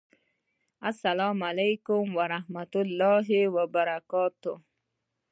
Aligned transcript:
السلام 0.89 1.37
علیکم 1.49 2.03
ورحمة 2.19 2.73
الله 2.83 3.27
وبرکاته! 3.55 4.53